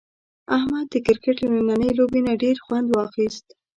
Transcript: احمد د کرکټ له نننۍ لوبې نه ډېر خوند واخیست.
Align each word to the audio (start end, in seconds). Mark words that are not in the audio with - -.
احمد 0.57 0.85
د 0.93 0.95
کرکټ 1.05 1.35
له 1.43 1.49
نننۍ 1.57 1.91
لوبې 1.99 2.21
نه 2.27 2.33
ډېر 2.43 2.55
خوند 2.65 2.87
واخیست. 2.91 3.45